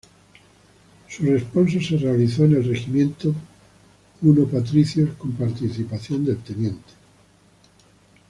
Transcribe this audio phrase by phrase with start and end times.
[1.09, 3.35] Su responso se realizó en el Regimiento
[4.23, 6.71] I Patricios, con participación del Tte.